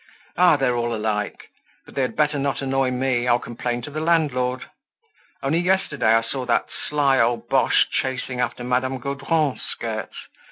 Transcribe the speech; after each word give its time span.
Ah! 0.35 0.55
they're 0.57 0.75
all 0.75 0.95
alike; 0.95 1.49
but 1.85 1.93
they 1.93 2.01
had 2.01 2.15
better 2.15 2.39
not 2.39 2.63
annoy 2.63 2.89
me! 2.89 3.27
I'll 3.27 3.37
complain 3.37 3.83
to 3.83 3.91
the 3.91 3.99
landlord. 4.01 4.65
Only 5.43 5.59
yesterday 5.59 6.15
I 6.15 6.23
saw 6.23 6.43
that 6.47 6.65
sly 6.89 7.19
old 7.19 7.47
Boche 7.49 7.87
chasing 7.91 8.39
after 8.39 8.63
Madame 8.63 8.97
Gaudron's 8.97 9.61
skirts. 9.61 10.17